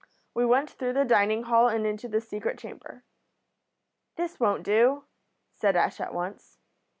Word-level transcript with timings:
We 0.33 0.47
went 0.47 0.67
through 0.71 0.93
the 0.93 1.05
dining 1.05 1.43
hall 1.43 1.67
and 1.67 1.85
into 1.85 2.07
the 2.07 2.21
secret 2.21 2.57
chamber. 2.57 3.03
"'This 4.15 4.39
won't 4.39 4.63
do,' 4.63 5.03
said 5.53 5.75
Ash 5.75 6.01
at 6.01 6.11
once. 6.11 6.57